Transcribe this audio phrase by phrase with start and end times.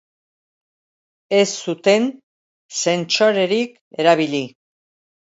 [1.41, 2.09] Ez zuten
[2.81, 4.45] sentsorerik erabili.